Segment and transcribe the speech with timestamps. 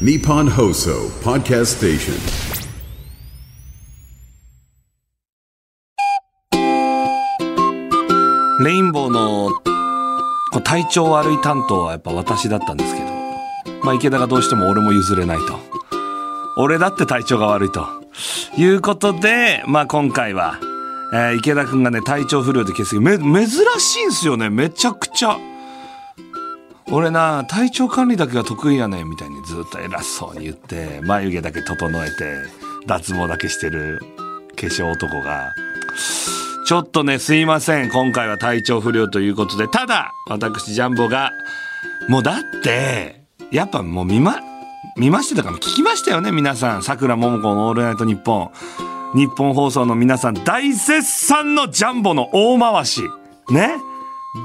[0.00, 2.14] Nippon Hoso Podcast Station.
[8.60, 9.50] レインボーの
[10.52, 13.06] こう体調悪い担当はやっぱ私だったんですけど、
[13.84, 15.60] まあ、池田がどうしても俺も譲れないと。
[16.56, 17.86] 俺だって体調が悪いと。
[18.56, 20.58] いうことで、まあ、今回は、
[21.12, 23.00] えー池田くんがね、体調不良で欠席。
[23.00, 23.48] め、珍
[23.78, 24.50] しいんですよね。
[24.50, 25.38] めちゃくちゃ。
[26.90, 32.36] 俺な、体調管理だけが得意やねんみたいにずっと偉そうに言って、眉毛だけ整えて、
[32.86, 34.00] 脱毛だけしてる
[34.54, 35.54] 化粧男が、
[36.66, 37.90] ちょっとね、すいません。
[37.90, 41.30] 今回は体調不良ということで、ただ、私、ジャンボが、
[42.08, 44.38] もうだって、やっぱもう見ま、
[44.96, 46.82] 見ましてたから聞きましたよね、皆さん。
[46.82, 48.50] 桜桃子のオールナイトニッポン。
[49.14, 53.02] 日本放送の皆さん、大絶賛のジャンボの大回し。
[53.50, 53.76] ね？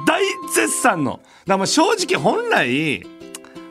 [0.05, 0.21] 大
[0.53, 1.13] 絶賛の。
[1.13, 3.03] だからも正直本来、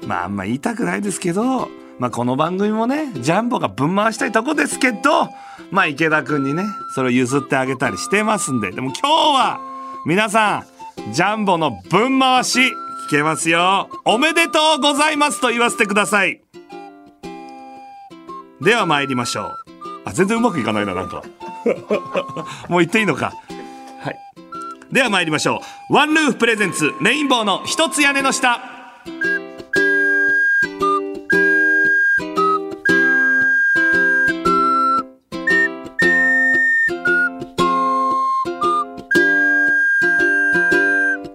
[0.07, 1.69] まああんま言いたくないですけど、
[1.99, 5.29] まあこの番組もね、ジャンボがぶん回したいとこですけど、
[5.71, 9.61] まあ池田くんにね、それを譲ってあげたりしてますんで、でも今日は、
[10.07, 10.65] 皆さ
[11.07, 12.61] ん、ジャンボのぶん回し、
[13.09, 13.89] 聞けますよ。
[14.05, 16.43] おめでとうございますと言わせてください。
[18.61, 19.57] では参りましょう。
[20.05, 21.23] あ、全然うまくいかないな、なんか。
[22.69, 23.33] もう言っていいのか。
[24.03, 24.17] はい。
[24.91, 25.95] では参りましょう。
[25.95, 28.59] ワンルーフプレゼンツ、レインボーの一つ屋根の下。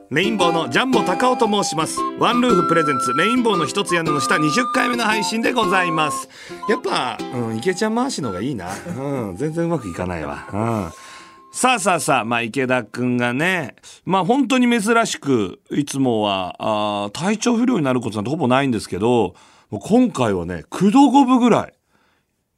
[0.09, 1.99] レインボーのジャンボ高尾と申します。
[2.19, 6.27] ワンルーフプレゼンツ、レインボーの一つ屋根の下20回目の配信でございます。
[6.69, 8.69] やっぱ、うん、池ちゃん回しのがいいな。
[8.97, 10.47] うん、全然うまくいかないわ。
[10.51, 11.12] うん。
[11.55, 19.35] さあさあさあ、まあ池田くんがね、まあ本当に珍しく、いつもは、あー体調不良になることなんてほぼないんですけど、
[19.69, 21.73] 今回はね、9度5分ぐらい。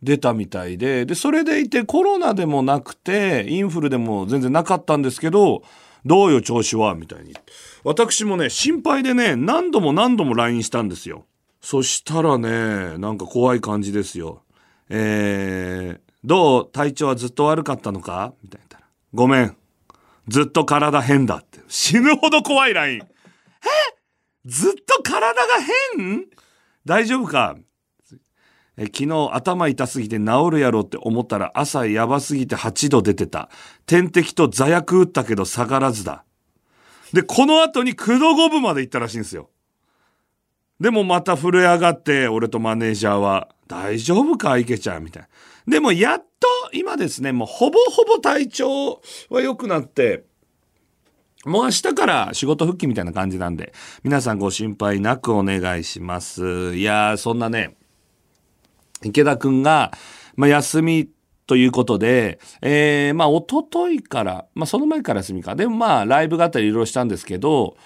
[0.01, 5.63] 出たみたいで、で、それでいてコロナでもなくて、インフルでも全然なかったんですけど、
[6.05, 7.33] どうよ調子はみたいに。
[7.83, 11.25] 私もね、心配でね、何度も何度も LINE したんですよ。
[11.59, 14.43] そしたらね、なんか怖い感じですよ。
[14.87, 16.69] えー、どう？
[16.71, 18.33] 体調はずっと悪かったのか？
[18.41, 18.64] みたいな。
[19.15, 19.57] ごめん。
[20.27, 21.61] ずっと体変だって。
[21.69, 22.97] 死ぬほど怖い LINE。
[22.99, 23.05] え？
[24.45, 25.53] ずっと体が
[25.95, 26.25] 変？
[26.85, 27.55] 大丈夫か？
[28.77, 33.49] え昨日頭痛すぎて治るやろって思ったら朝やばすぎて8度出てた。
[33.85, 36.25] 点滴と座薬打ったけど下がらずだ。
[37.13, 39.49] で、この後に9度5分まで行ったらしいんですよ。
[40.81, 44.57] でもまた震え上がって、俺とマネージャーは、大丈夫か？
[44.57, 45.29] 池ちゃんみたいな。
[45.71, 50.23] でもやっと今ですね、もうほぼほぼ体調は良くなって、
[51.45, 56.75] もう明日から仕事復帰みたいな感じなんで、皆さんご心配なくお願いします。
[56.75, 57.75] いやー、そんなね、
[59.03, 59.91] 池田くんが、
[60.35, 61.09] まあ、休み
[61.45, 65.55] ということで、えー、まあ、一昨日から、まあ、その前から休みか。
[65.55, 67.77] でもまあ、ライブがあったりいろいろしたんですけど、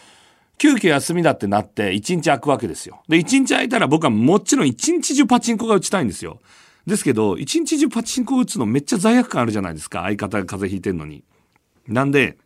[0.58, 3.02] 急遽休みだってなって、一日空くわけですよ。
[3.10, 6.40] で、一日空いたら僕はもちろん一日中パチンコが打ちたいんですよ。
[6.90, 10.02] ですけど、一日中パチンコ打つのめっちゃ罪悪感あるじゃないですか。
[10.02, 11.24] 相方が風邪ひいてんのに。
[11.88, 12.38] なんで、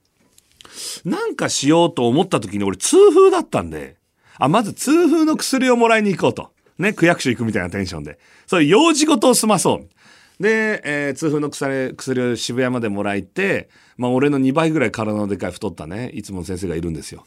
[1.06, 3.98] なんかしようと思った時に俺痛風だったんで、
[4.38, 6.52] あ、まず痛風の薬をもらいに行こうと。
[6.78, 8.20] ね、区役所行くみたいなテンションで。
[8.48, 10.44] そういう用事事を済まそう。
[10.44, 17.26] で、えー痛風の薬薬を渋谷までもらいて、まあ俺の2倍ぐらい体のでかい太ったね、いつもの先生がいるんですよ。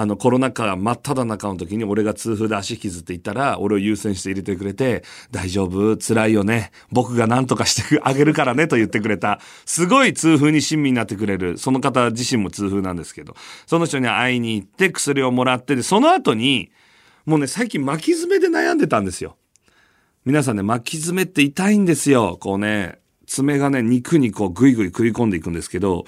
[0.00, 5.96] あのコロナ禍真っ只中の時に俺が痛風で足引きずっていったら、俺を優先して入れてくれて、大丈夫？
[5.96, 6.70] 辛いよね。
[6.92, 13.34] 僕が何とかしてあげるからねと言ってくれた、すごい痛風に親身になってくれる、その方自身も痛風なんですけど、
[13.66, 16.70] その人に会いに行って薬をもらって、で、その後に、
[17.26, 19.36] もうね、最近巻き爪で悩んでたんですよ。
[20.24, 22.38] 皆さんね、巻き爪って痛いんですよ。
[22.40, 26.04] こうね、爪がね、肉にこうぐいぐい食い込んでいくんですけど、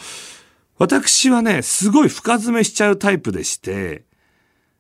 [0.81, 4.07] 私はね、すごい深爪しちゃうタイプでして、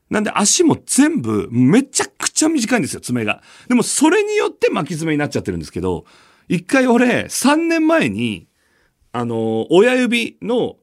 [0.09, 3.43] なんで足も全部めちゃくちゃ短いんですよ、爪が。
[3.69, 6.07] でもそれによって巻き爪になっちゃってるんですけど、
[6.49, 8.49] 一回俺、3年前に、
[9.13, 10.77] あの、親指の、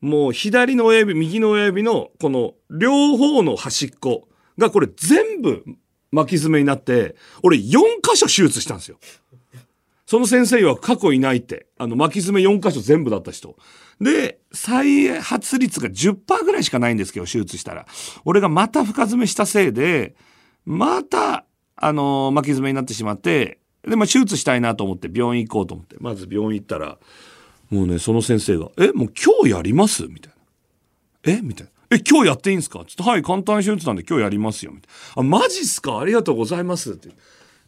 [0.00, 4.28] もう左の親指、右の親指の、この両方の端っこ
[4.58, 5.64] がこれ全部
[6.12, 8.98] 巻き爪になって、俺4箇所手術したんですよ。
[10.06, 11.66] その先生は過去いないって。
[11.78, 13.56] あの、巻き爪4箇所全部だった人。
[14.02, 17.86] で、再発率が10%ぐらいしかないんですけど、手術したら。
[18.24, 20.16] 俺がまた深爪したせいで、
[20.66, 21.46] また、
[21.76, 26.98] あの巻き爪になってしまって、で、まあ、手術したいなと思って病院行こうと思って、まず病院行ったら、
[27.70, 30.06] もうね、その先生が、え、もう今日やります？
[30.08, 30.32] みたい
[31.24, 31.38] な。
[31.38, 31.40] え？
[31.40, 31.72] みたいな。
[31.96, 32.84] え、今日やっていいんですか？
[32.86, 34.72] つって、はい、簡単手術なんで今日やりますよ。
[34.72, 35.98] みたいなあ、マジっすか？
[35.98, 36.92] ありがとうございます。
[36.92, 37.08] って。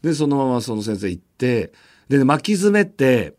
[0.03, 1.73] で、そのままその先生行って、
[2.09, 3.35] で、巻き爪って、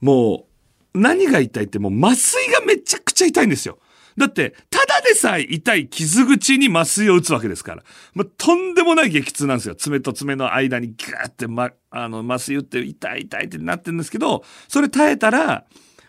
[0.00, 0.47] もう、
[0.94, 3.78] 何が痛いってもう麻酔がめちゃくちゃ痛いんですよ。
[4.16, 7.84] だって、ただでさえ痛い傷口に麻酔を打つわけですから。
[8.14, 9.76] まあ、とんでもない激痛なんですよ。
[9.76, 15.64] 爪と爪の間にギューって、ま、あの、麻酔打って痛い痛いってなってるんですけど、それ耐えたら、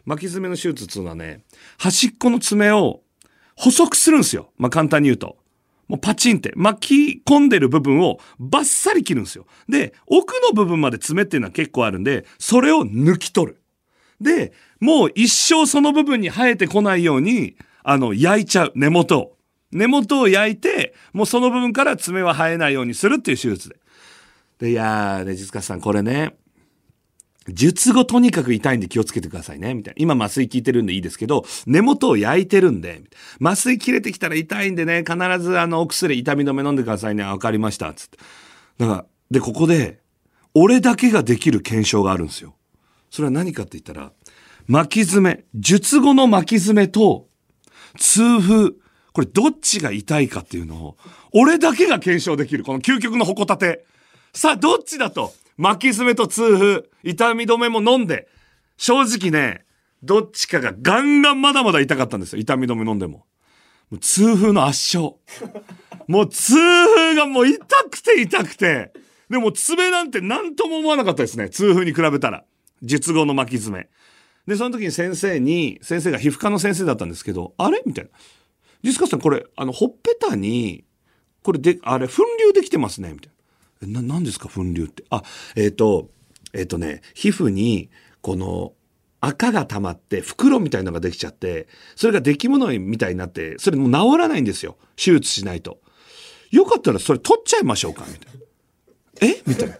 [0.05, 1.43] 巻き爪の手術っていうのはね、
[1.77, 3.01] 端っこの爪を
[3.55, 4.51] 細くするんですよ。
[4.57, 5.37] まあ、簡単に言うと。
[5.87, 9.45] もうパチンって巻き込んでる部分をバッサリ切るんですよ。
[9.67, 13.58] で、奥の部分まで爪っていうのは結構あるんで、それを抜き取る。
[14.21, 18.71] で、もう一生その部分に生えてこないように、あの、焼いちゃう。
[18.75, 19.37] 根元を。
[19.71, 23.77] 根元を焼いて、もうその部分から爪は生えないようにするっていう手術で。
[24.59, 26.35] で、いやー、ね、実家さん、これね、
[27.47, 29.73] 術後とにかく痛いんで気をつけてくださいね。
[29.73, 29.95] みたいな。
[29.97, 33.01] 今麻酔効いてるんでいいですけど、根元を焼いてるんで、
[33.41, 37.23] 麻酔切れてきたら痛いんでね、必ずあのお薬痛み止め飲んでくださいね。
[37.23, 37.93] わかりました。
[37.93, 38.17] つって。
[38.77, 39.99] だから、で、ここで、
[40.53, 42.55] 俺だけができる検証があるんですよ。
[43.09, 44.11] それは何かって言ったら、
[44.67, 47.27] 巻き爪、術後の巻き爪と、
[47.97, 48.71] 痛風、
[49.13, 50.97] これどっちが痛いかっていうのを、
[51.33, 52.63] 俺だけが検証できる。
[52.63, 53.85] この究極のほこたて。
[54.33, 58.27] さあ、どっちだと巻き爪と痛風、痛み止めも飲んで、
[58.77, 59.65] 正直ね、
[60.03, 62.39] どっちかがガンガンまだまだ痛かったんですよ。
[62.39, 63.25] 痛み止め飲んでも。
[63.89, 65.15] もう痛風の圧勝。
[66.07, 68.93] もう痛風がもう痛くて痛くて。
[69.29, 71.49] でも爪なんて何とも思わなかったですね。
[71.49, 72.45] 痛風に比べたら。
[72.81, 73.89] 術後の巻き爪。
[74.47, 77.81] で、その時に先生に、先生が皮膚科の先生だったんですけど、あれ？
[77.85, 78.11] みたいな。
[78.83, 80.85] ジスカさん、これ、あの、ほっぺたに、
[81.43, 83.13] これで、あれ、粉瘤できてますね？
[83.13, 83.31] みたい
[83.87, 84.01] な。
[84.01, 84.49] え、な、何ですか？
[84.49, 85.03] 粉瘤って。
[85.09, 85.23] あ、
[85.55, 86.09] えっ、と、
[86.53, 87.89] えっ、とね、皮膚に、
[88.21, 88.73] この、
[89.21, 94.77] 赤が溜まって、袋みたいのができちゃって、それが出来物みたいになって、それもう治らないんですよ。
[94.95, 95.81] 手術しないと。
[96.51, 98.05] よかったらそれ取っちゃいましょうか？
[98.07, 99.35] みたいな。
[99.35, 99.41] え？
[99.45, 99.77] みたいな。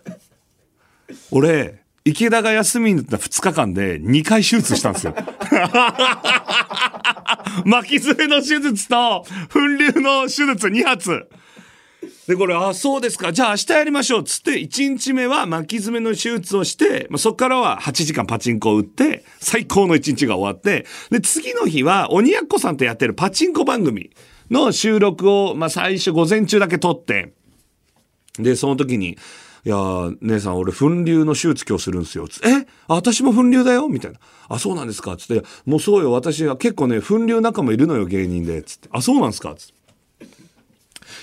[1.31, 5.15] 俺、池田が休みになった2日間で2回手術したんですよ。
[7.65, 11.27] 巻き爪の手術と粉瘤の手術2発。
[12.27, 13.33] で、これ、あ、そうですか。
[13.33, 14.23] じゃあ明日やりましょう。
[14.23, 24.12] つって、1日目は巻き爪の手術をして、まあ、そこからは8時間パチンコを打って、最高の1日が終わって、で、次の日は、鬼奴さんとやってるパチンコ番組
[24.51, 27.33] の収録を、まあ、最初午前中だけ撮って、
[28.38, 29.17] で、その時に、
[29.65, 29.75] いや、
[30.21, 32.27] 姉さん、俺、粉瘤の手術今日するんですよ。
[32.27, 33.89] つえ私も粉瘤だよ？
[33.89, 34.19] みたいな。
[34.47, 35.17] あ、そうなんですか？
[35.17, 38.63] つって、もうそうよ、私は結構ね、粉瘤仲間いるのよ、芸人で。
[38.63, 39.56] つって、あ、そうなんですか？
[39.56, 39.73] つって。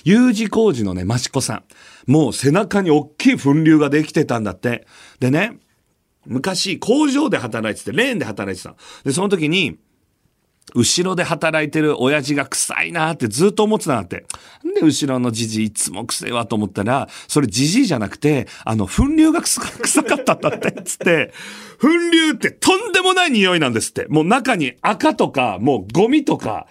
[0.05, 2.11] U 字工事のね、益子さん。
[2.11, 4.87] もう背中に大きい粉瘤ができてたんだって。
[5.19, 5.59] でね、
[6.27, 8.77] 昔工場で働いてて、レーンで働いてた。
[9.05, 9.79] で、その時に、
[10.75, 14.27] 後ろで働いてる親父が臭いなってずっと思ってたなって。
[14.65, 21.33] んで後ろのじじいいつも臭いわと思ったら、それじじいじゃなくて、あの、粉瘤が臭か 臭かったんだって、つって。
[21.81, 24.07] 粉瘤ってとんでもない匂いなんですって。
[24.09, 26.67] もう中に赤とか、もうゴミとか、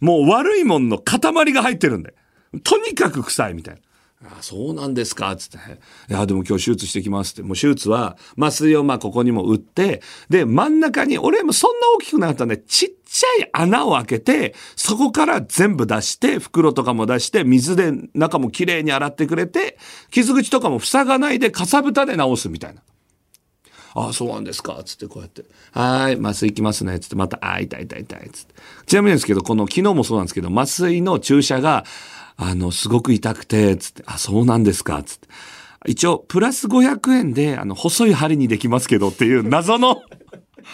[0.00, 1.20] もう悪いもんの塊
[1.52, 2.14] が入ってるんで。
[2.62, 3.80] とにかく臭いみたいな。
[4.22, 5.34] あそうなんですか？
[5.34, 5.56] つって。
[6.10, 7.42] いや、でも今日手術してきますって。
[7.42, 19.78] もう手術は麻酔をまあここにも打って、で、真ん中に、俺もそんな大きくなかったんで、ちっちゃい穴を開けて、そこから全部出して、袋とかも出して、水で中もきれいに洗ってくれて、
[20.10, 22.82] 傷口とかも塞がないで、かさぶたで治すみたいな。
[23.94, 24.80] ああ、そうなんですか？
[24.84, 25.44] つってこうやって。
[25.72, 27.00] はい、麻酔いきますね。
[27.00, 28.30] つってまた、ああ、痛い痛い痛い。
[28.30, 28.54] つって。
[28.84, 31.84] ちなみにですけど、この昨日もそうなんですけど、麻酔の注射が、
[32.42, 35.02] あの、すごく痛くて、つって、あ、そうなんですか。
[35.02, 35.28] つって。
[35.86, 40.02] 一応、プラス500円で、あの、細い針にできますけどっていう 謎の、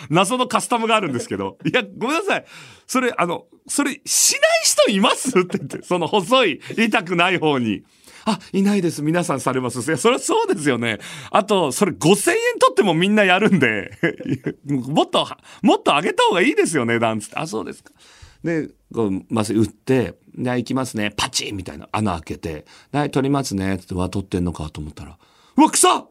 [0.09, 1.59] 謎のカスタムがあるんですけど。
[1.65, 2.45] いや、ごめんなさい。
[2.87, 5.29] それ、あの、それ、しない人います？
[5.41, 7.83] って言って、その細い、痛くない方に。
[8.27, 9.03] あ、いないです。
[9.03, 9.81] 皆さんされます。
[9.81, 10.99] いや、それはそうですよね。
[11.31, 13.91] あと、それ5000円取ってもみんなやるんで、
[14.67, 15.27] もっと、
[15.63, 17.37] もっと上げた方がいいですよ、値段つって。
[17.37, 17.93] あ、そうですか。
[18.43, 21.13] で、こう、麻酔打って、で、行きますね。
[21.17, 23.79] パチンみたいな穴開けて、はい、取りますね。
[23.79, 25.19] つって、わ、取ってんのかと思ったら、
[25.57, 26.07] うわ、臭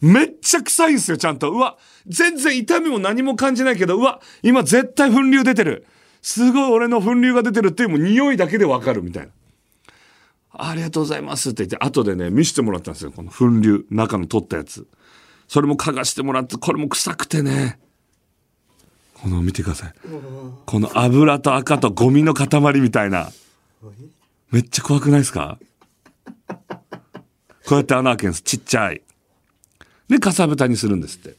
[0.00, 1.50] めっちゃ臭いんですよ、ちゃんと。
[1.50, 5.86] うわ、全然痛みも何も感じないけど、うわ、今絶対粉瘤出てる。
[6.22, 9.30] すごい俺の粉瘤が出てるっていう、もう匂いだけでわかるみたいな。
[10.52, 13.12] ありがとうございますって言って、後でね、見せてもらったんですよ。
[13.12, 14.86] この粉瘤、中の取ったやつ。
[15.46, 17.78] それも嗅がしてもらって、これも臭くてね。
[19.22, 19.94] この見てください。
[20.66, 23.30] この油と赤とゴミの塊みたいな。
[24.50, 25.58] めっちゃ怖くないですか？
[27.66, 28.42] こうやって穴開けるんです。
[28.42, 29.02] ちっちゃい。
[30.08, 31.36] で、かさぶたにするんですって。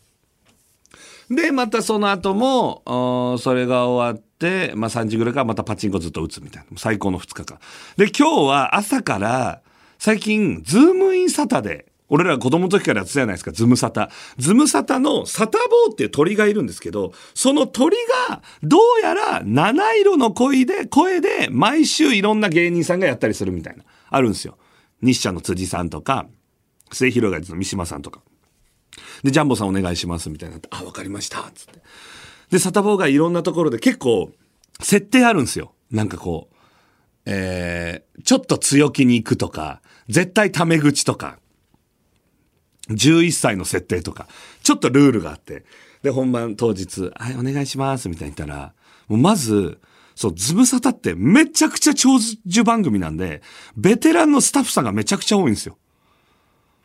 [1.29, 6.77] で、またその後も、それが終わっって、まあ3時ぐらいからまたパチンコずっと打つみたいな。
[6.77, 7.59] 最高の2日間。
[7.98, 9.62] で、今日は朝から、
[10.00, 14.09] 最近、ズームインサタで、俺ら子供の時からやってたじゃないですか、ズムサタ。
[14.37, 17.95] ズムサタのサタボーっていう鳥がいるんですけど、その鳥
[18.29, 24.57] が、どうやら七色の声で、声で、毎週いろんな芸人さんがやったりするみたいな、あるんですよ。
[25.01, 26.27] 日社の辻さんとか、
[26.91, 28.21] 末広がりの三島さんとか。
[29.23, 31.81] で、ジャンボさんお願いしますみたいな、あ、わかりました、つって。
[32.49, 34.31] で、サタボーがいろんなところで結構、
[34.81, 35.73] 設定あるんですよ。
[35.91, 36.55] なんかこう、
[37.25, 41.37] えー、ちょっと強気に行くとか、絶対タメ口とか、
[42.89, 44.27] 11歳の設定とか、
[44.63, 45.63] ちょっとルールがあって、
[46.03, 48.74] で、本番当日、はい、お願いします、みたいに言ったら、
[49.08, 49.79] もうまず、
[50.15, 53.41] そう、ズムサタってめちゃくちゃ長寿番組なんで、
[53.77, 55.77] ベテランのスタッフさんがめちゃくちゃ多いんですよ。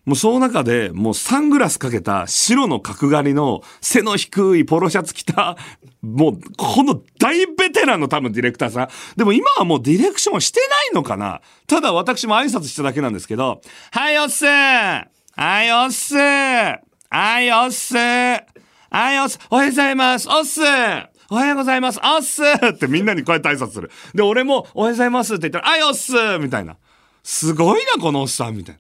[0.05, 5.57] もうその中で、もうサングラスかけた白の角刈りの背の低いポロシャツ着た、
[6.03, 8.89] もうこの大ベテランの多分ディレクターさん。
[9.17, 14.45] でも今はもうディレクションしてないのかなただ私も挨拶しただけなんですけど、はいおっす
[15.37, 16.81] はいおっすは
[17.41, 20.61] いおっすはいおっすおはようございますおっす
[21.29, 23.91] おはようございますおっすってみんなにこうやって挨拶する。
[24.15, 26.77] で、俺もおはようございますって言ったら、はいおっすみたいな。
[27.25, 28.79] すごいな、このおっさんみたい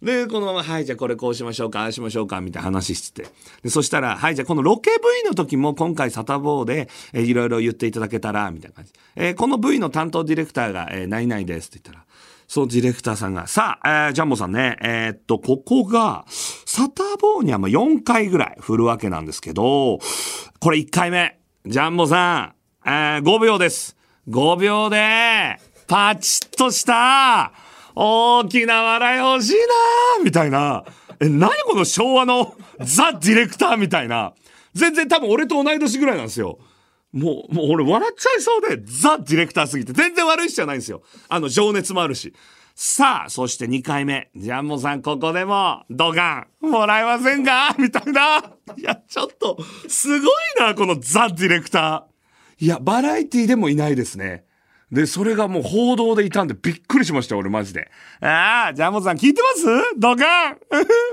[0.00, 0.22] な。
[0.22, 3.30] で、このまま、はい、じゃあこれこうしましょうか、ああしましょうか、みたいな話してて。
[3.64, 8.92] で、そしたら、はい、じゃあこのロケ V の時も今回サタボーで、えーいろいろ言っていただけたら、みたいな感じ。
[9.16, 12.06] えーこの V の担当ディレクターが、えー何々ですって言ったら、
[12.48, 19.98] そのディレクターさんが、さあ、えージャンボさんね、えーっと、ここが、サタボーにはまあ4回ぐらい振るわけなんですけど、
[20.58, 22.54] これ1回目、ジャンボさ
[22.86, 23.96] ん、えー5秒です。
[24.30, 27.52] 5秒で、パチッとした、
[27.94, 29.52] 大きな笑い欲しい
[30.18, 30.84] なみたいな。
[31.20, 34.32] え、何この昭和のザ・ディレクターみたいな。
[34.72, 36.58] 全然多分俺と同い年ぐらいなんですよ。
[37.12, 41.02] もう、もう俺笑っちゃいそうで、ザ・ディレクターすぎて、全然悪い人じゃないんですよ。
[41.28, 42.34] あの、情熱もあるし。
[42.74, 44.30] さあ、そして2回目。
[44.36, 47.74] ジャンボさん、ここでも、ドカン、もらえませんか？
[47.78, 48.38] みたいな。
[48.76, 52.64] いや、ちょっと、すごいな、このザ・ディレクター。
[52.64, 54.44] いや、バラエティでもいないですね。
[54.92, 57.90] で、それがもう報道でいたんでびっくりしました、俺マジで。
[58.20, 59.66] ああ、ジャンボさん聞いてます？
[59.98, 60.56] ドカン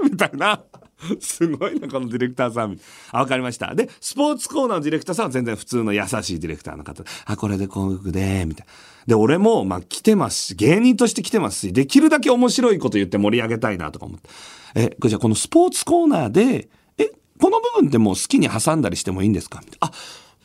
[0.12, 0.62] みたいな。
[1.20, 2.80] すごいな、このディレクターさん。
[3.12, 3.76] あ、わかりました。
[3.76, 7.04] で、スポーツコーナーのディレクターさんは全然普通の優しいディレクターの方。
[7.26, 8.74] あ、これでこういうで、みたいな。
[9.08, 14.30] で、俺も、まあ、来てますし、芸人として来てますし、できるだけ面白いこと言って盛り上げたいなとか思って。
[14.76, 19.62] え、これじゃあこのスポーツコーナーで、え、この部分ってもう好きに挟んだりしてもいいんですか？
[19.64, 19.88] みたいな。
[19.90, 19.92] あ、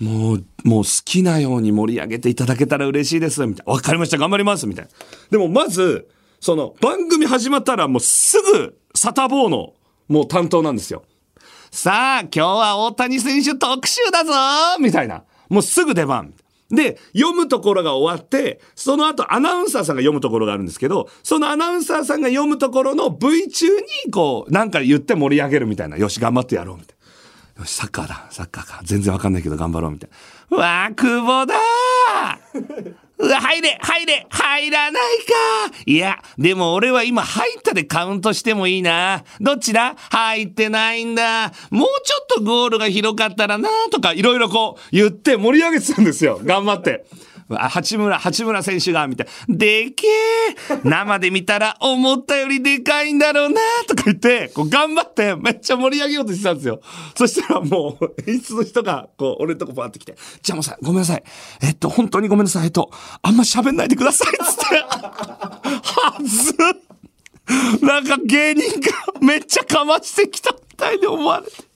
[0.05, 3.73] もう、もう好きなように盛り上げていただけたら嬉しいです、みたいな。
[3.73, 4.91] わかりました、頑張ります、みたいな。
[5.31, 6.09] でもまず、
[6.41, 9.75] その番組始まったらもうすぐサタボーの
[10.11, 11.05] もう担当なんですよ。
[11.71, 14.33] さあ、今日は大谷選手特集だぞ
[14.81, 15.23] みたいな。
[15.49, 16.35] もうすぐ出番。
[16.69, 25.97] で、読むところが終わって、その後アナウンサーさんが読むところがあるんですけど、そのアナウンサーさんが読むところの V 中に、こう、なんか言って盛り上げるみたいな。
[25.97, 26.97] よし、頑張ってやろう、みたい
[27.57, 27.63] な。
[27.63, 28.81] よし、サッカーだ、サッカーか。
[28.85, 30.11] 全然わかんないけど頑張ろう、みたい
[30.51, 30.57] な。
[30.57, 39.25] わあ、久保だーうわ、入れ入れ入らないかいや、でも俺は今入ったでカウントしてもいいな。
[39.41, 39.95] どっちだ？
[40.11, 41.53] 入ってないんだ。
[41.71, 46.41] もうちょっとゴールが広かったらなとかいろいろこう言って盛り上げてたんですよ。
[46.43, 47.05] 頑張って。
[47.59, 49.57] 八村、八村選手が、みたいな。
[49.57, 50.11] でけえ
[50.85, 56.81] 生で見たら思ったよりでかいんだろうなとか言って、こう頑張ってめっちゃ盛り上げようとしてたんですよ。
[57.17, 61.23] そしたらもう、演出の人が、こう、俺のとこバーって来て、じゃあもうさ、ごめんなさい。
[61.63, 62.67] えっと、本当にごめんなさい。
[62.67, 62.91] えっと、
[63.23, 64.33] あんま喋んないでください。
[64.45, 64.77] つって。
[64.77, 66.57] はず
[67.85, 68.91] なんか芸人が
[69.21, 71.71] めっちゃかましてきたみたいに思われて。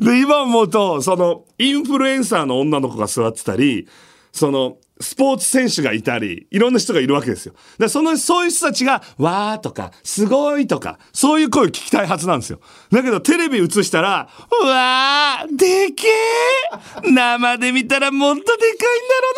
[0.00, 3.86] で、今思うと、その、インフルエンサーの女の子が座ってたり、
[4.32, 7.54] その、スポーツ選手がいたり、いろんな人がいるわけですよ。
[7.78, 12.60] で、その、そういう人たちが、わーとか、すごいとか、そういう声を聞きたいはずなんですよ。
[12.90, 14.28] だけど、テレビ映したら、
[14.62, 18.78] うわー、でけー生で見たらもっとでかいんだ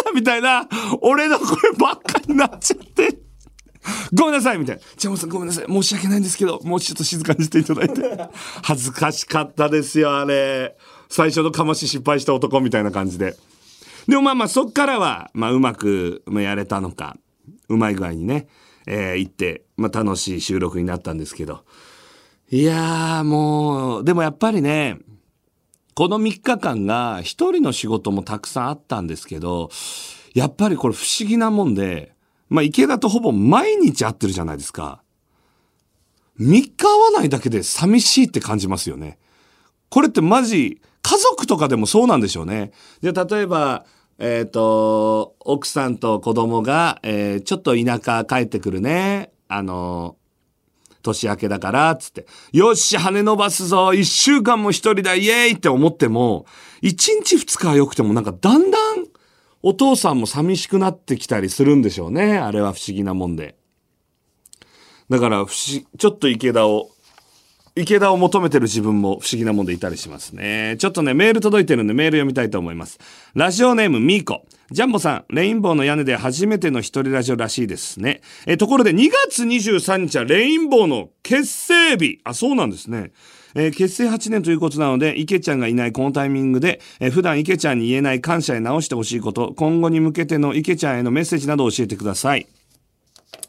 [0.04, 0.68] ろうな、みたいな、
[1.00, 3.18] 俺の声ばっかになっちゃって。
[4.14, 4.82] ごめんなさいみたいな。
[4.96, 5.66] ジャムさんごめんなさい。
[5.66, 8.02] 申し訳ないんですけど、もうちょっと静かにしていただいて。
[8.62, 10.76] 恥ずかしかったですよ、あれ。
[11.08, 13.36] 最初のかまし失敗した男みたいな感じで。
[14.08, 17.16] でもまあまあそっからは、まあうまくやれたのか、
[17.68, 18.48] うまい具合にね、
[18.86, 21.64] えー行って、まあ楽しい収録になったんですけど。
[22.50, 24.98] いやーもう、でもやっぱりね、
[25.94, 29.70] この3日間が一人の仕事もたくさんあったんですけど、
[30.34, 32.12] やっぱりこれ不思議なもんで、
[32.48, 35.02] まあ池田とほぼ毎日会ってるじゃないですか。
[36.40, 39.18] 3日会わないだけで寂しいって感じますよね。
[39.88, 42.72] これってマジ、家族とかでもそうなんでしょうね。
[43.02, 43.84] で、例えば、
[44.18, 49.30] えっ、と、奥さんと子供が、えーちょっと田舎帰ってくるね。
[49.46, 50.16] あの
[51.02, 56.46] 年明けだから、つって、よっし、羽伸ばすぞ一週間も一人だイエーイって思っても、
[56.80, 59.04] 一日二日は良くてもなんかだんだん
[59.62, 62.38] お父さんも寂しくなってきたりするんでしょうね。
[62.38, 63.56] あれは不思議なもんで。
[65.10, 66.90] だから、ちょっと池田を、
[67.76, 70.76] 池田を求めてる自分も不思議なもんでいたりしますね。
[70.78, 73.00] ちょっとね、メール届いてるんでメール読みたいと思います。
[73.34, 74.46] ラジオネームミーコ。
[74.70, 78.20] ジャンボさん、レインボーの屋根で初めての一人ラジオらしいですね。
[78.46, 82.20] え、ところで2月23日はレインボーの結成日。
[82.22, 83.10] あ、そうなんですね。
[83.56, 92.46] えー結成8年ということなので、池ちゃんがいないこのタイミングで、えー普段池ちゃんに言えない感謝へ直してほしいこと、今後に向けての池ちゃんへのメッセージなどを教えてください。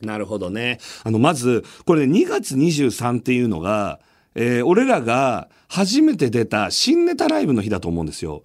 [0.01, 0.79] なるほどね。
[1.03, 3.99] あの、まず、これね、2月23っていうのが、
[4.35, 8.43] えー俺らが初めて出た新ネタライブの日だと思うんですよ。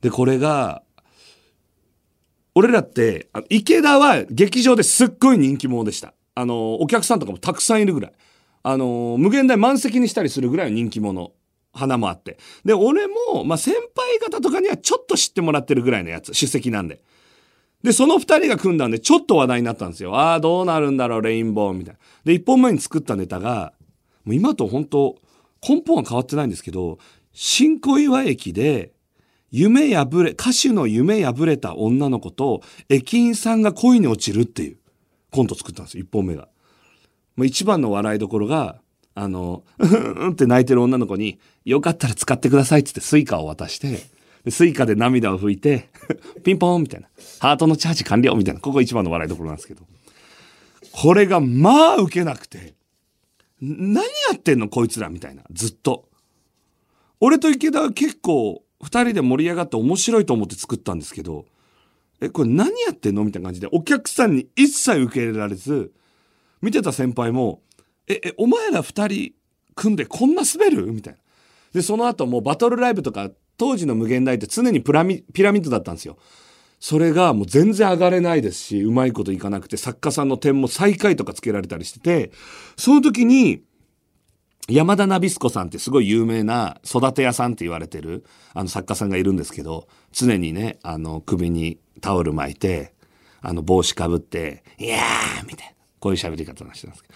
[0.00, 0.82] で、これが、
[2.54, 6.14] 俺らって、池田は劇場ですっごい人気者でした。
[6.34, 8.12] あの、お客さんとかもたくさんいるぐらい。
[8.62, 11.32] あの、無限大満席にしたりするぐらいの人気者。
[11.76, 12.38] 花もあって。
[12.64, 17.02] で、俺も、まあ、先輩方とかにはちょっと知ってもらってるぐらいのやつ、出席なんで。
[17.82, 20.16] で、その二人が組んだんで、ちょっと話題になったんですよ。
[20.16, 22.00] ああ、どうなるんだろう、レインボー、みたいな。
[22.24, 23.74] で、一本前に作ったネタが、
[24.24, 25.16] もう今と本当
[25.66, 26.98] 根本は変わってないんですけど、
[27.32, 28.92] 新小岩駅で、
[29.50, 34.78] 夢破れ、歌手の夢破れた女の子と、駅員さんが恋に落ちるっていう
[35.30, 36.48] コント作ったんですよ、一本目が。
[37.36, 38.80] もう一番の笑いどころが、
[39.14, 44.00] あの、 うんうって泣いてる女の子に、よかったら使ってくださいってってスイカを渡して、
[44.50, 45.88] スイカで涙を拭いて、
[46.44, 47.08] ピンポーンみたいな。
[47.40, 48.60] ハートのチャージ完了みたいな。
[48.60, 49.82] ここ一番の笑いどころなんですけど。
[50.92, 52.75] これがまあ受けなくて、
[53.60, 54.02] 何や
[54.34, 55.42] ってんのこいつらみたいな。
[55.50, 56.08] ずっと。
[57.20, 61.46] 俺と池田は結構二人で盛り上がって面白いと思って作ったんですけど、
[62.20, 63.24] え、これ何やってんの？
[63.24, 65.92] みたいな感じで、お客さんに一切受け入れられず、
[66.62, 67.62] 見てた先輩も、
[68.06, 69.32] え、え、お前ら二人
[69.74, 70.92] 組んでこんな滑る？
[70.92, 71.20] みたいな。
[71.72, 76.18] で、その後もうバトルライブとか、当時の無限大って常にピラミッドだったんですよ。
[76.78, 82.30] それがもう全然上がれないですし、うまいこといかなくて、作家さんの点も最下位とかつけられたりしてて、
[82.76, 83.62] その時に、
[84.68, 92.94] 山田ナビスコさんってすごい有名な育て屋さんって言われてるあの作家さんがいるんですけど、常にね、あの首にタオル巻いて、
[93.42, 97.14] あの帽子かぶって、いやーみたいな、こういう喋り方をしてたんですけど、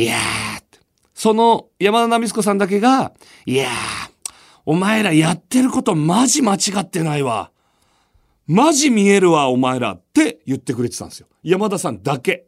[0.00, 0.78] いやーって。
[1.14, 3.12] その山田ナビスコさんだけが、
[3.44, 3.72] いやー、
[4.64, 7.50] お前らやってることマジ間違ってないわ。
[8.46, 11.26] マジ見えるわ、お前らって言ってくれてたんですよ。
[11.42, 12.46] 山田さんだけ。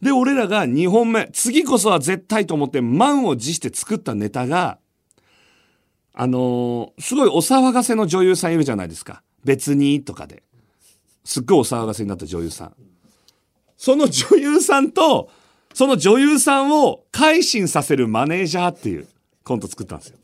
[0.00, 4.78] で、俺らが2本目、次こそは絶対と思って満を持して作ったネタが、
[6.14, 9.22] あのーすごいお騒がせの女優さんいるじゃないですか。
[9.44, 10.42] 別にとかで。
[11.24, 12.74] すっごいお騒がせになった女優さん。
[13.76, 15.30] その女優さんと、
[15.74, 19.08] その女優さんを改心させるマネージャーっていう
[19.44, 20.18] コント作ったんですよ。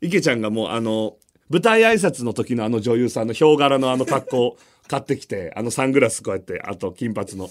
[0.00, 1.16] 池ちゃんがもうあの、
[1.52, 4.56] 舞台挨拶の時のあの女優さんのヒョウ柄のあの格好
[4.88, 7.50] 買ってきて、 あのサングラスこうやって、あと金髪の。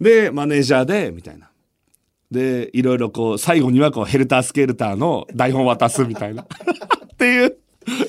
[0.00, 1.48] で、マネージャーで、みたいな。
[2.32, 6.42] で、いろいろこう、最後にはこう、ヘルタースケルターの台本渡すみたいな。
[6.42, 6.46] っ
[7.16, 7.58] ていう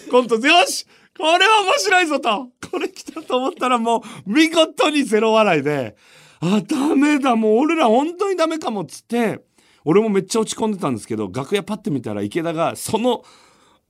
[0.10, 5.96] コント、よしこれは面白いぞとこれ来たと思ったらもう、見事にゼロ笑いで、
[6.40, 9.42] あ、ダメだ、もう俺ら本当にダメかもっつって、
[9.86, 13.24] 俺もめっちゃ落ち込んでたんですけど、楽屋パッて見たら池田が、その、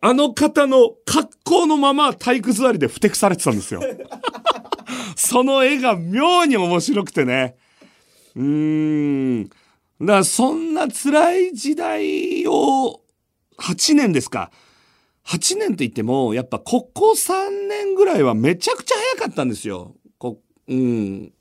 [0.01, 3.81] あの方の格好のまま体育座りでふてくされてたんですよ。
[5.15, 7.57] その絵が妙に面白くてね。
[8.35, 8.43] うー
[9.41, 9.43] ん。
[9.45, 9.55] だか
[9.99, 13.01] らそんな辛い時代を
[13.57, 14.51] 8年ですか。
[15.25, 19.95] 8年って言っても、やっぱここ3年ぐらいはめちゃくちゃ早かったんですよ。
[20.17, 21.33] こうん。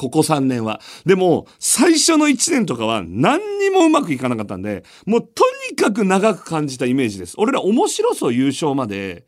[0.00, 0.80] ここ3年は。
[1.04, 7.34] でも、最初の1年とかは何にもうまくいかなかったんで、もうとにかく長く感じたイメージです。
[7.36, 9.26] 俺ら面白そう優勝まで、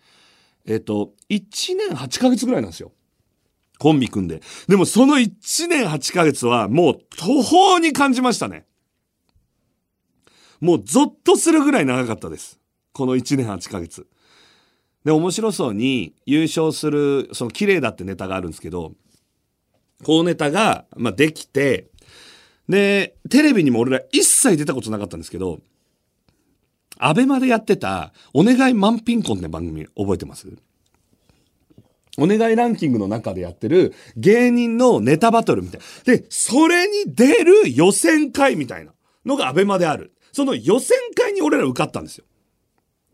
[0.64, 2.90] えっと、1年8ヶ月ぐらいなんですよ。
[3.78, 4.40] コンビ組んで。
[4.66, 8.64] でもその1年8ヶ月はもう途方に感じましたね。
[10.58, 12.58] もうゾッとするぐらい長かったです。
[12.94, 14.06] この1年8ヶ月。
[15.04, 18.94] で、面白そうに優勝する、その綺麗だってネタがあるんですけど、
[20.04, 21.88] こうネタが、まあ、できて、
[22.68, 25.60] で、テレビにも俺ら一切出たことなかったんですけど、
[26.98, 30.48] アベマでやってた、お願い満品婚って番組覚えてます？
[32.18, 35.86] お願いランキングの中でやってる芸人のネタバトルみたいな。
[36.04, 38.92] で、それに出る予選会みたいな
[39.24, 40.12] のがアベマである。
[40.30, 42.24] その予選会に俺ら受かったんですよ。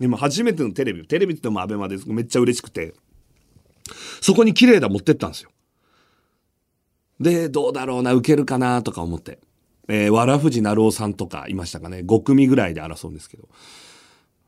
[0.00, 2.08] でも初めてのテレビ、テレビって言ってもアベマです。
[2.08, 2.94] めっちゃ嬉しくて。
[4.20, 5.50] そこに綺麗だ持ってったんですよ。
[7.20, 9.38] で、どうだろうな、受けるかなとか思って。
[9.88, 11.98] えー、わらふじなるおさんとかいましたかね。
[12.06, 13.48] 5組ぐらいで争うんですけど。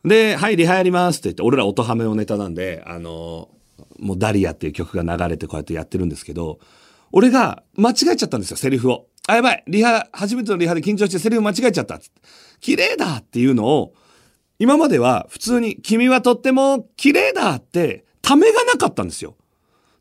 [0.04, 3.60] で、はい、リハやりますって言って、俺ら音ハメのネタなんで、あのー
[3.98, 6.58] もうダリアっていう曲が流れてこうやってやってるんですけど、
[7.12, 9.06] 俺が間違えちゃったんですよ、セリフを。
[9.28, 12.00] あ、やばいリハ、初めてのリハで緊張してセリフ間違えちゃったっっ。
[12.60, 13.94] 綺麗だっていうのを、
[14.58, 19.36] 今までは普通に、君はとっても綺麗だって、ためがなかったんですよ。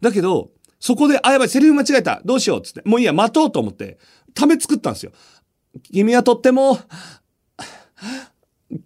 [0.02, 2.22] だけど、そこで、あ、やばい、セリフ間違えた。
[2.24, 2.82] どうしようっつって。
[2.86, 3.98] もういいや、待とうと思って、
[4.34, 5.12] ため作ったんですよ。
[5.92, 6.80] 君はとっても、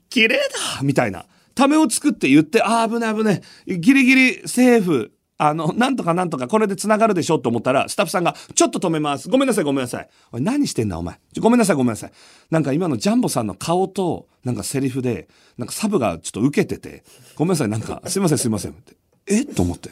[0.10, 0.38] 綺麗
[0.78, 1.26] だみたいな。
[1.56, 3.42] ためを作って言って、あ、危ない危ない。
[3.68, 5.12] ギリギリセーフ。
[5.38, 9.30] あの、なんとかなんとかこれで繋がるでしょと思ったら、スタッフさんが、ちょっと止めます。
[9.30, 10.10] ごめんなさい、ごめんなさい。
[10.32, 11.20] おい、何してんだ、お前。
[11.40, 12.12] ごめんなさい、ごめんなさい。
[12.50, 15.28] なんか今のジャンボさんの顔と、なんかセリフで、
[15.58, 17.04] なんかサブがちょっと受けてて、
[17.36, 18.72] ごめんなさい、なんか、すいません、すいません。
[18.72, 18.96] って
[19.28, 19.46] え？
[19.46, 19.92] と思って。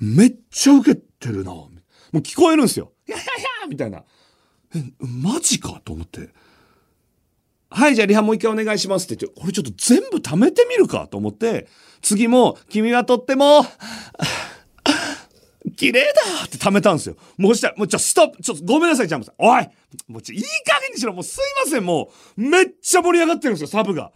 [0.00, 1.52] めっちゃ受けててるな。
[1.52, 1.70] も
[2.14, 2.92] う聞こえるんですよ。
[3.06, 3.24] いやいや
[3.62, 4.04] やみたいな。
[4.74, 6.30] え、マジかと思って。
[7.70, 11.68] はい、じゃあリハもう一回お願いしますって言って、これちょっと全部貯めてみるかと思って、
[12.00, 13.64] 次も、君はとっても、
[15.76, 17.16] 綺麗だって貯めたんですよ。
[17.36, 19.34] もうしたら、もうちょ、ストップちょっとごめんなさい、ジャンボさん。
[19.38, 19.68] おい
[20.08, 22.40] もうちょ、いい加減にしろもうすいません、もう。
[22.40, 24.12] めっちゃ盛り上がってるんですよ、サブが。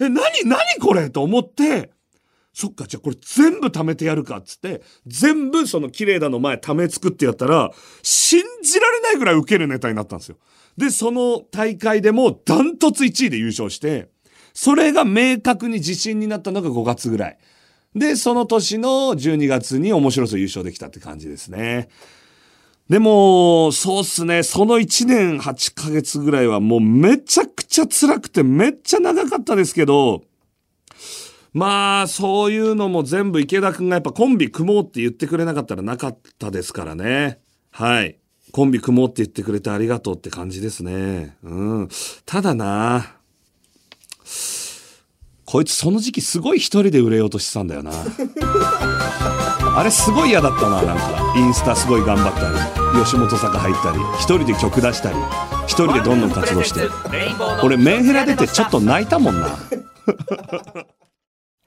[0.00, 1.90] え、なに、なにこれと思って、
[2.60, 7.70] そっか、じゃあこれ全部貯めてやるかっつって、全部その綺麗だの前貯め作ってやったら、
[8.02, 10.38] 信じられないぐらい受けるネタになったんですよ。
[10.76, 14.08] で、その大会でもダントツ1位で優勝して、
[14.54, 17.38] それが明確に自信になったのが5月ぐらい。
[17.94, 21.88] で、その年の12月に面白そう優勝できたって感じですね。
[22.90, 30.24] でも、そうっすね、その1年8ヶ月ぐらいはもうめちゃくちゃ辛くてめっちゃ長かったですけど、
[31.58, 37.40] まあ、そういうのも全部池田くんがやっぱコンビ組もうって言ってくれなかったらなかったですからね。
[37.72, 38.16] はい。
[38.52, 41.36] コンビ組もうって言ってくれてありがとうって感じですね。
[41.42, 41.88] うん。
[42.24, 43.16] ただな、
[45.46, 47.90] こいつその時期すごい一人で売れようとしてたんだよな。
[49.76, 51.34] あれすごい嫌だったな、なんか。
[51.36, 55.16] インスタすごい頑張ったり、吉本坂入ったり、一人で曲出したり、
[55.66, 56.82] 一人でどんどん活動して。
[57.64, 59.58] 俺メンヘラ出てちょっと泣いたもんな。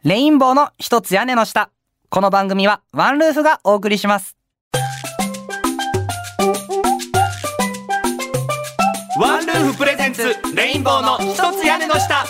[0.03, 1.69] レインボーの一つ屋根の下。
[2.09, 4.35] この番組はワンルーフがお送りします。
[9.19, 12.25] ワンルーフプレゼンツレインボーの一つ屋根の下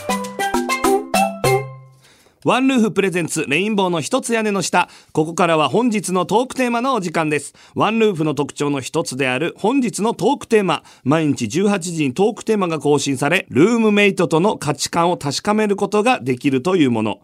[2.43, 4.89] ワンルーフプレゼンツレインボーの一つ屋根の下。
[5.13, 7.53] ここからは本日のトークテーマのお時間です。
[7.73, 10.83] ワンルーフの特徴の一つである本日のトークテーマ。
[11.05, 17.21] 毎日18時にトークテーマが更新され、ルームメイトとの価値観を確かめることができるというもの。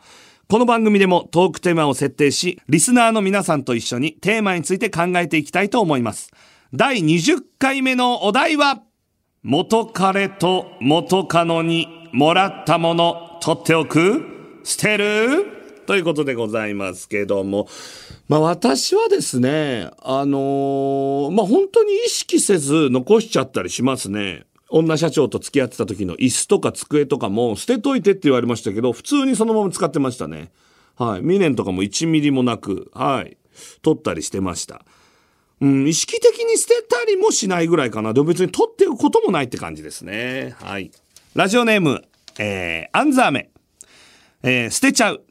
[0.49, 6.31] この番組でもトークテーマを設定し、リスナーの皆さんと一緒にテーマについて考えていきたいと思います。
[6.73, 8.81] 第20回目のお題は、
[9.43, 14.23] 元彼と元カノにもらったもの取っておく？
[14.63, 15.47] 捨てる？
[15.85, 17.67] ということでございますけども。
[18.29, 24.45] まあ私はですね、あのーまあ本当に意識せず残しちゃったりしますね。
[24.69, 30.51] 女社長と付き合ってた時の椅子とか机とかも捨てといてって言われましたけど、普通にそのまま使ってましたね。
[30.95, 31.21] はい。
[31.21, 33.37] 未練とかも1ミリもなく、はい。
[33.81, 34.83] 取ったりしてました。
[35.59, 38.13] うん、意識的に捨てたりもしないぐらいかな。
[38.13, 40.55] でも別に取っていくこともないって感じですね。
[40.59, 40.91] はい。
[41.33, 42.03] ラジオネーム、
[42.37, 43.49] えー、アンザーメ。
[44.43, 45.23] えー捨てちゃう。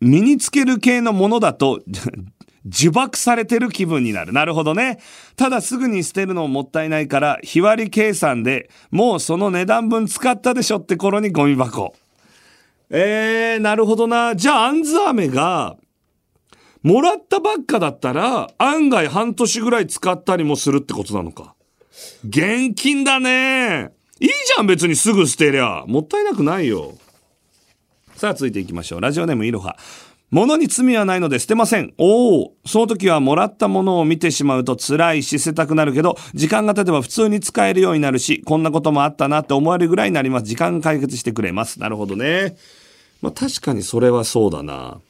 [0.00, 1.80] 身につける系のものだと、
[2.64, 4.32] 呪縛されてる気分になる。
[4.32, 5.00] なるほどね。
[5.36, 11.94] ただすぐに捨てるのもったいないから、日割り計算でもうその値段分使ったでしょって頃にゴミ箱。
[12.90, 14.36] えー、なるほどな。
[14.36, 15.76] じゃあ、アンズアメが、
[16.82, 21.54] もらったばっかだったら、案外半年ぐらい使ったりもするってことなのか。
[22.28, 23.92] 現金だね。
[24.20, 25.84] いいじゃん、別にすぐ捨てりゃ。
[25.86, 26.92] もったいなくないよ。
[28.16, 29.00] さあ、続いていきましょう。
[29.00, 29.78] ラジオネームいろは。
[30.32, 31.92] 物に罪はないので捨てません。
[31.98, 40.46] おお、その時はもらったものを見てしまうと辛いし捨てたくなるけど、時間が経てば普通に使えるようになるし、こんなこともあったなって思われるぐらいになります。
[40.46, 41.80] 時間解決してくれます。
[41.80, 42.56] なるほどね。
[43.20, 45.02] まあ確かにそれはそうだな。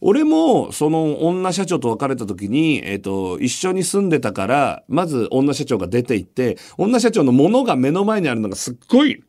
[0.00, 9.22] 俺も、その女社長と別れた時に、えっ、と、一緒に住んでたから、まず女社長が出て行って、女社長のものが目の前にあるのがすっごい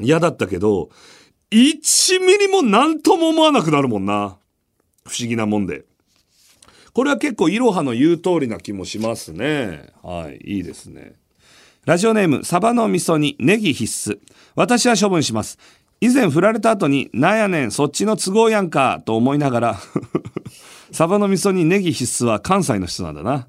[0.00, 0.90] 嫌だったけど、
[1.50, 4.38] 1ミリも何とも思わなくなるもんな。
[5.04, 5.84] 不思議なもんで。
[6.92, 9.92] これは結構イロハの言う通りな気もしますね。
[10.02, 11.14] はい、いいですね。
[11.86, 14.18] ラジオネーム、サバの味噌にネギ必須。
[14.54, 15.58] 私は処分します。
[16.00, 19.80] 以前振られた後に、なんやねん、そっちの都合やんか、と思いながら、
[20.92, 23.48] サバの味噌にネギ必須は関西の人なんだな。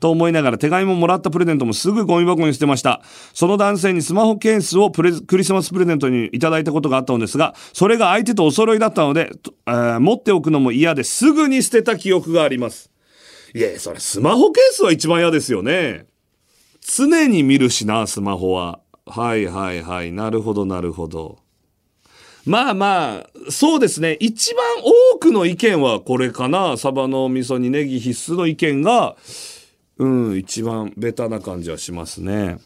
[0.00, 3.02] と思いながら手紙ももらったプレゼントもすぐゴミ箱に捨てました。
[3.34, 9.30] その男性にスマホケースをプレクリスマスプレゼントにいただいたことがあったのですが、それが相手とお揃いだったので、
[9.66, 12.90] えー持っておくのも嫌ですぐに捨てた記憶があります。
[13.54, 16.06] いや、それスマホケースは一番嫌ですよね。
[16.80, 18.80] 常に見るしな、スマホは。
[19.06, 20.12] はいはいはい。
[20.12, 21.38] なるほどなるほど。
[22.46, 24.16] まあまあ、そうですね。
[24.20, 24.64] 一番
[25.14, 26.76] 多くの意見はこれかな。
[26.76, 29.16] サバの味噌にネギ必須の意見が、
[30.00, 32.56] うん、一番ベタな感じはしますね。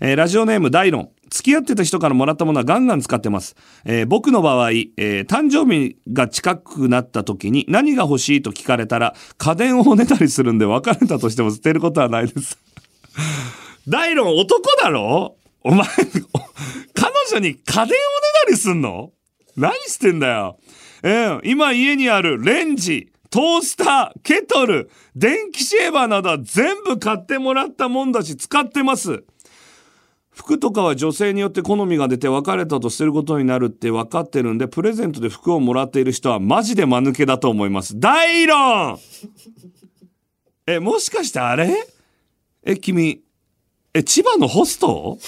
[0.00, 1.10] えーラジオネームダイロン。
[1.30, 3.56] 付き合ってた人からもらったものはガンガン使ってます。
[3.84, 12.58] えー僕の場合、えー誕生日が近くなった時に何が欲しいと聞かれたら家電をねたりするんで別れたとしても捨てることはないです。
[13.86, 15.36] ダイロン男だろ？
[15.62, 15.86] お前、
[16.94, 17.92] 彼女に家電をね
[18.46, 19.12] たりすんの？
[19.56, 20.58] 何してんだよ。
[21.02, 29.24] うん、今家にあるレンジ、トースター、ケトル、電気シェーバーなどは全部買ってもらったもんだし使ってます。
[30.30, 37.98] 服とかは女性によって好みが出て別れたと捨てることになるって分かってるんで、プレゼントで服をもらっている人はマジで間抜けだと思います。
[37.98, 39.00] 大論
[40.68, 41.74] え、もしかしてあれ？
[42.64, 43.20] え、君、
[43.94, 45.18] え、千葉のホスト？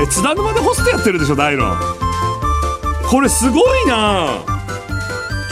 [0.00, 1.76] え、津田沼でホストやってるでしょ、大論。
[3.06, 4.51] これすごいな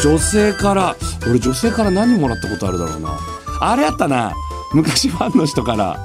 [0.03, 0.97] 女性から、
[1.29, 3.19] 俺女性から何もらったことあるだろうな。
[3.61, 4.33] あれやったな。
[4.73, 5.99] 昔ファンの人から、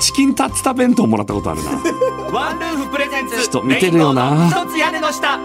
[0.00, 1.70] チキンタツタ弁当もらったことあるな。
[2.32, 5.38] ワンルーフプレゼンツ人見てるよなレインボーの一つ屋根の下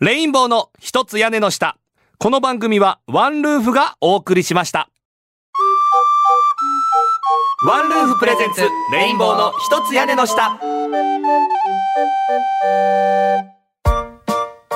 [0.00, 1.76] レインボーの一つ屋根の下
[2.18, 4.90] この番組はワンルーフがお送りしました
[7.64, 8.62] ワンルーフプレゼンツ
[8.92, 10.58] レインボーの一つ屋根の下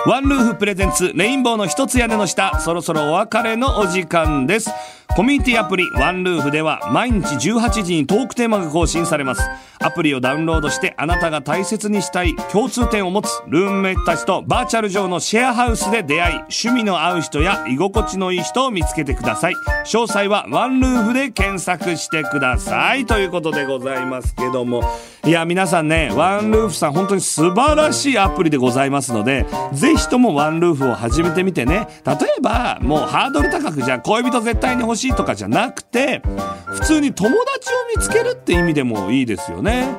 [0.07, 4.71] ワンルーフプレゼンツレインボーの一つ屋根の下そろそろお別れのお時間です。
[5.09, 9.43] コミュニティアプリワンルーフでは毎日18時にトークテーマが更新されます。
[9.79, 19.55] アプリをダウンロードしてあなたが大切にしたい共通点を持つルームメイトたちとバーチャル上のシェアハウスで出会い趣味の合う人や居心地のいい人を見つけてください。
[19.85, 24.83] 詳細はワンルーフで検索してくださいということでございますけども。
[25.27, 31.89] いや皆さんねワンルーフさん本当に素晴らしいアプリでございますのでぜひともワンルーフを始めてみてね。
[32.05, 36.23] 例えばもうハードル高くじゃあ恋人絶対に欲しいとかじゃなくて
[36.67, 39.97] 普通に友達を見つけるって意味でもいいですよね。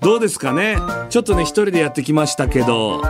[0.00, 0.78] どうですかね？
[1.10, 3.02] ちょっとね一人でやってきましたけど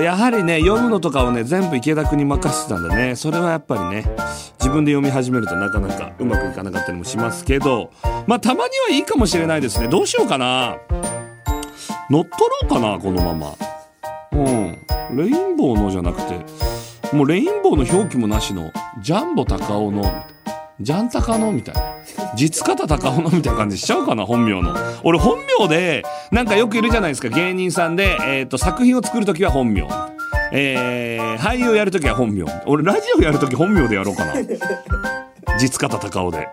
[0.00, 3.16] やはりね読むのとかをね全部池田君に任せてたんだね。
[3.16, 4.04] それはやっぱりね
[4.58, 7.90] 自分で読み始めるとなかなかうまくいかなかったりもしますけど
[8.26, 9.88] まあたまにはいいかもしれないですね。
[9.88, 10.76] どうしようかな。
[12.10, 13.54] 乗っ取ろうかなこのまま。
[14.32, 15.16] うん。
[15.16, 16.44] レインボーのじゃなくて
[17.16, 20.02] もうレインボーの表記もなしのジャンボ高尾の
[20.80, 21.52] ジャンタカの？
[21.52, 21.82] みたいな
[22.34, 23.30] 実方高尾の？
[23.30, 24.74] みたいな感じしちゃうかな本名の。
[25.04, 29.88] 俺本名でなんかよくいるじゃないですか芸人さんで、えー、と作品を作るときは本名。
[30.52, 32.44] えー、俳優やるときは本名。
[32.66, 34.34] 俺ラジオやるとき本名でやろうかな
[35.58, 36.48] 実方高尾で。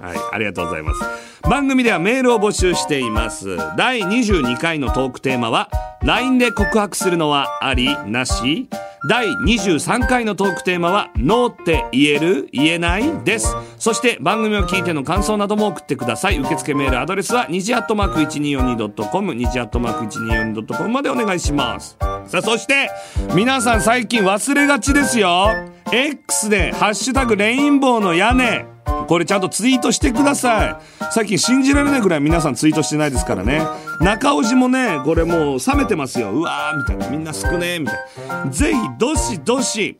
[0.00, 1.00] はい、ありがとうございます。
[1.48, 3.56] 番組ではメールを募集しています。
[3.76, 5.70] 第22回のトークテーマは、
[6.02, 8.68] LINE で告白するのはありなし？
[9.08, 12.48] 第23回のトークテーマは、ノーって言える？
[12.52, 13.24] 言えない？
[13.24, 13.54] です。
[13.78, 16.38] そして番組を聞いての感想なども送ってください。
[16.38, 21.96] 受付メールアドレスは、にじアットマーク 1242.com、にじアットマーク 1242.com までお願いします。
[22.26, 22.90] さあ、そして、
[23.34, 25.48] 皆さん最近忘れがちですよ。
[25.92, 28.66] X で、ハッシュタグレインボーの屋根。
[29.06, 30.76] これちゃんとツイートしてください。
[31.12, 33.62] 最近信じられないぐらい皆さんツイートしてないですからね。
[34.00, 36.30] 中尾路もねこれもう冷めてますよ。
[36.32, 37.08] うわーみたいな。
[37.08, 37.96] みんな少ねえみたい
[38.28, 38.50] な。
[38.50, 39.96] ぜひどしどし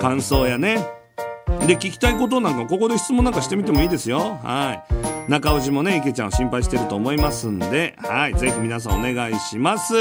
[0.00, 0.86] 感想やね
[1.66, 4.38] で聞きたいことなんかここで質問なんかしてみてもいいですよ。
[4.42, 4.84] は
[5.28, 5.30] い。
[5.30, 8.34] 中尾路もね池ちゃん心配してると思いますんではい。
[8.34, 9.94] ぜひ皆さんお願いします。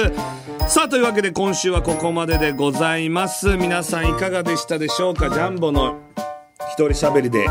[0.68, 3.56] さあというわけで今週はここまででございます。
[3.56, 5.30] 皆さんいかがでしたでしょうか？
[5.30, 6.00] ジャンボの
[6.74, 7.48] 一人喋りで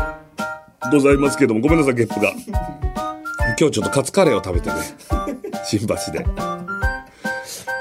[0.91, 2.31] ございますけどもごめんなさいゲップが。
[3.59, 4.75] 今日ちょっとカツカレーを食べてね
[5.63, 6.25] 新橋で。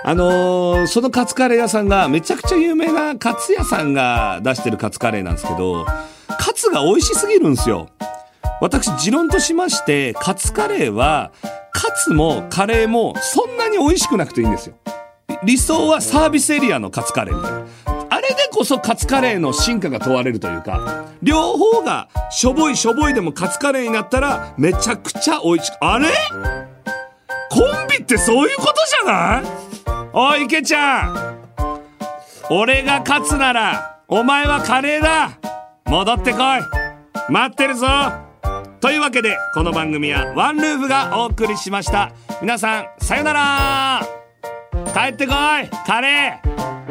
[0.04, 5.84] あのーそのカツカレー屋さんがめちゃくちゃ有名なカツ屋さんが出してるカツカレーなんですけど
[6.38, 7.88] カツが美味しすぎるんですよ。
[8.60, 11.30] 私持論としましてカツカレーは
[11.72, 14.74] カツもカレーもそんなに美味しくなくていいんですよ。
[15.44, 17.66] 理想はサービスエリアのカツカレーみたいな。
[18.10, 26.08] あれでこそカツカレーの進化が問われるというか両方がしょぼいしょぼいでもカツカレーになったらめちゃくちゃ美味しくあれ？
[27.50, 29.44] コンビってそういうことじゃない？
[30.14, 31.38] おい池ちゃん。
[32.50, 35.38] 俺が勝つならお前はカレーだ。
[35.86, 36.40] 戻ってこい。
[37.30, 37.86] 待ってるぞ。
[38.80, 42.12] というわけでこの番組はワンルーフがお送りしました。
[42.42, 44.06] 皆さんさよなら。
[44.92, 45.36] 帰ってこい
[45.86, 46.81] カレー。